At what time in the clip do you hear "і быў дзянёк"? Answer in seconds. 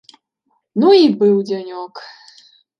1.03-2.05